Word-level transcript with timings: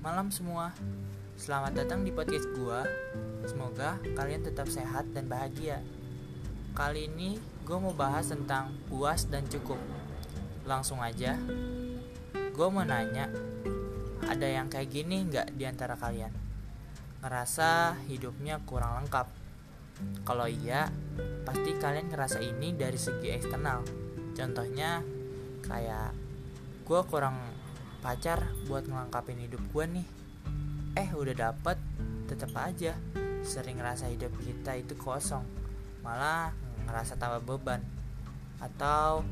malam 0.00 0.32
semua. 0.32 0.72
Selamat 1.36 1.76
datang 1.76 2.00
di 2.00 2.08
podcast 2.08 2.48
gua. 2.56 2.88
Semoga 3.44 4.00
kalian 4.16 4.40
tetap 4.40 4.64
sehat 4.64 5.12
dan 5.12 5.28
bahagia. 5.28 5.84
Kali 6.72 7.04
ini 7.04 7.36
gue 7.68 7.76
mau 7.76 7.92
bahas 7.92 8.32
tentang 8.32 8.72
puas 8.88 9.28
dan 9.28 9.44
cukup. 9.44 9.76
Langsung 10.64 11.04
aja. 11.04 11.36
Gue 12.32 12.68
mau 12.72 12.80
nanya, 12.80 13.28
ada 14.24 14.48
yang 14.48 14.72
kayak 14.72 14.88
gini 14.88 15.28
nggak 15.28 15.52
di 15.52 15.68
antara 15.68 16.00
kalian? 16.00 16.32
Ngerasa 17.20 17.92
hidupnya 18.08 18.64
kurang 18.64 19.04
lengkap? 19.04 19.28
Kalau 20.24 20.48
iya, 20.48 20.88
pasti 21.44 21.76
kalian 21.76 22.08
ngerasa 22.08 22.40
ini 22.40 22.72
dari 22.72 22.96
segi 22.96 23.36
eksternal. 23.36 23.84
Contohnya, 24.32 25.04
kayak 25.60 26.16
gue 26.88 27.00
kurang 27.04 27.55
pacar 28.06 28.38
buat 28.70 28.86
ngelengkapin 28.86 29.34
hidup 29.50 29.58
gue 29.74 29.84
nih. 29.98 30.06
Eh 30.94 31.10
udah 31.10 31.50
dapet 31.50 31.74
tetap 32.30 32.54
aja. 32.54 32.94
Sering 33.42 33.82
ngerasa 33.82 34.06
hidup 34.14 34.30
kita 34.46 34.78
itu 34.78 34.94
kosong 34.94 35.42
malah 36.06 36.54
ngerasa 36.86 37.18
tambah 37.18 37.42
beban. 37.42 37.82
Atau 38.62 39.26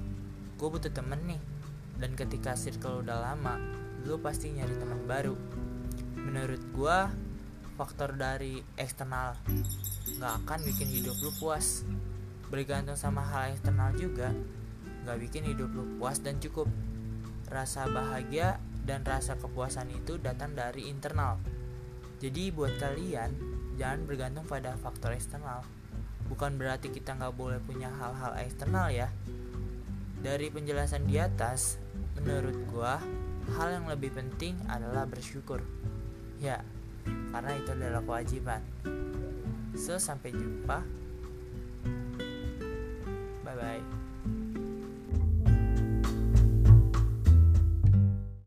gue 0.58 0.66
butuh 0.66 0.90
temen 0.90 1.22
nih 1.22 1.38
dan 2.02 2.18
ketika 2.18 2.58
circle 2.58 3.06
udah 3.06 3.22
lama 3.22 3.62
lu 4.02 4.18
pasti 4.18 4.50
nyari 4.50 4.74
teman 4.74 5.06
baru. 5.06 5.38
Menurut 6.18 6.62
gue 6.74 6.98
faktor 7.78 8.18
dari 8.18 8.58
eksternal 8.74 9.38
nggak 10.18 10.34
akan 10.42 10.58
bikin 10.66 10.90
hidup 10.90 11.14
lu 11.22 11.30
puas. 11.38 11.86
Bergantung 12.50 12.98
sama 12.98 13.22
hal 13.22 13.54
eksternal 13.54 13.94
juga 13.94 14.34
nggak 15.06 15.18
bikin 15.30 15.46
hidup 15.46 15.70
lu 15.70 15.94
puas 16.02 16.18
dan 16.18 16.42
cukup 16.42 16.66
Rasa 17.48 17.88
bahagia 17.88 18.60
dan 18.84 19.04
rasa 19.04 19.36
kepuasan 19.40 19.92
itu 19.92 20.20
datang 20.20 20.52
dari 20.52 20.88
internal. 20.92 21.40
Jadi 22.20 22.52
buat 22.52 22.76
kalian, 22.80 23.30
jangan 23.76 24.06
bergantung 24.08 24.46
pada 24.48 24.76
faktor 24.80 25.12
eksternal. 25.12 25.64
Bukan 26.24 26.56
berarti 26.56 26.88
kita 26.88 27.16
nggak 27.16 27.36
boleh 27.36 27.60
punya 27.60 27.92
hal-hal 27.92 28.32
eksternal 28.40 28.88
ya. 28.88 29.12
Dari 30.24 30.48
penjelasan 30.48 31.04
di 31.04 31.20
atas, 31.20 31.76
menurut 32.16 32.56
gua, 32.72 32.96
hal 33.60 33.68
yang 33.76 33.86
lebih 33.92 34.16
penting 34.16 34.56
adalah 34.72 35.04
bersyukur. 35.04 35.60
Ya, 36.40 36.64
karena 37.04 37.60
itu 37.60 37.76
adalah 37.76 38.00
kewajiban. 38.00 38.64
So, 39.76 40.00
sampai 40.00 40.32
jumpa. 40.32 41.03